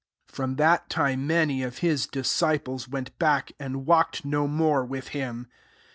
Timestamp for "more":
4.47-4.83